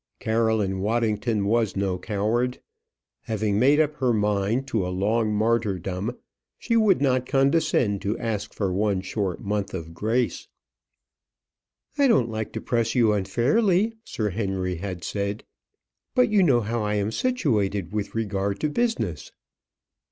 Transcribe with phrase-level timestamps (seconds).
[0.19, 2.59] Caroline Waddington was no coward.
[3.25, 6.17] Having made up her mind to a long martyrdom,
[6.57, 10.47] she would not condescend to ask for one short month of grace.
[11.99, 15.43] "I don't like to press you unfairly," Sir Henry had said,
[16.15, 19.31] "but you know how I am situated with regard to business."